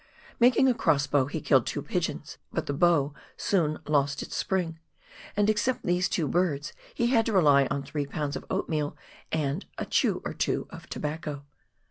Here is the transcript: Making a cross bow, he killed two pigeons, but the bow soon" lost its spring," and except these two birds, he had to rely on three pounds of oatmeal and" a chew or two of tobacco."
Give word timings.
Making 0.39 0.67
a 0.67 0.73
cross 0.73 1.05
bow, 1.05 1.27
he 1.27 1.39
killed 1.39 1.67
two 1.67 1.83
pigeons, 1.83 2.39
but 2.51 2.65
the 2.65 2.73
bow 2.73 3.13
soon" 3.37 3.77
lost 3.85 4.23
its 4.23 4.35
spring," 4.35 4.79
and 5.37 5.47
except 5.47 5.85
these 5.85 6.09
two 6.09 6.27
birds, 6.27 6.73
he 6.95 7.05
had 7.11 7.23
to 7.27 7.33
rely 7.33 7.67
on 7.67 7.83
three 7.83 8.07
pounds 8.07 8.35
of 8.35 8.43
oatmeal 8.49 8.97
and" 9.31 9.67
a 9.77 9.85
chew 9.85 10.19
or 10.25 10.33
two 10.33 10.65
of 10.71 10.89
tobacco." 10.89 11.45